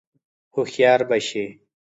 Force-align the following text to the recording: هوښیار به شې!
هوښیار 0.53 1.01
به 1.09 1.17
شې! 1.27 1.45